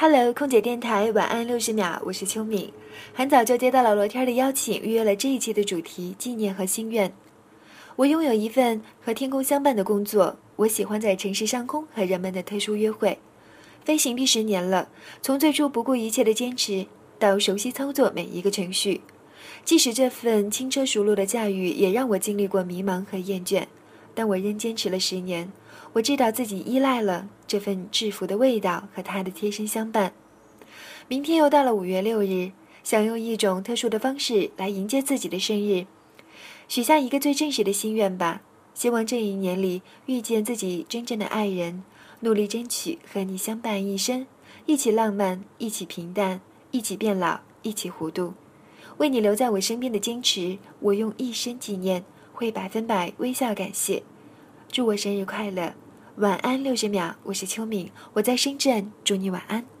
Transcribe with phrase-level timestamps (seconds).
[0.00, 2.72] Hello，空姐电台晚安六十秒，我是秋敏。
[3.12, 7.12] 很早就接到了罗天的邀请，预约了这一期的主题纪念和心愿。
[7.96, 13.18] 我拥有一份和天空相伴的工作，我喜欢在城市上空和人们的特殊约会。
[13.84, 14.88] 飞行第十年了，
[15.20, 16.86] 从最初不顾一切的坚持，
[17.18, 19.00] 到熟悉操作每一个程序。
[19.64, 23.64] 即使这份轻车熟路的驾驭，也让我经历过迷茫和厌倦，
[24.18, 25.52] 但我仍坚持了十年。
[25.92, 30.12] 我知道自己依赖了这份制服的味道和它的贴身相伴。
[31.06, 32.50] 明天又到了五月六日，
[32.82, 35.86] 想用一种特殊的方式来迎接自己的生日，
[36.66, 38.42] 许下一个最真实的心愿吧。
[38.74, 41.84] 希望这一年里遇见自己真正的爱人，
[42.20, 44.26] 努力争取和你相伴一生，
[44.66, 46.40] 一起浪漫，一起平淡，
[46.72, 48.34] 一起变老，一起糊涂。
[48.96, 52.04] 为你留在我身边的坚持，我用一生纪念，
[52.38, 54.04] 会百分百微笑感谢。
[54.68, 55.74] 祝我生日快乐！
[56.18, 59.77] 晚安六十秒，我是秋敏，我在深圳，祝你晚安。